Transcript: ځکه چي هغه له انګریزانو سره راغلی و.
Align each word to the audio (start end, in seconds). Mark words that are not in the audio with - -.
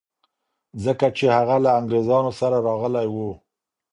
ځکه 0.83 1.05
چي 1.17 1.25
هغه 1.35 1.55
له 1.63 1.69
انګریزانو 1.79 2.31
سره 2.39 2.57
راغلی 2.67 3.05
و. 3.09 3.15